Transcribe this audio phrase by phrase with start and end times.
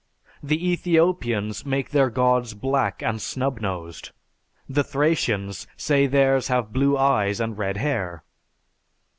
[0.41, 4.09] The Ethiopians make their gods black and snub nosed;
[4.67, 8.23] the Thracians say theirs have blue eyes and red hair."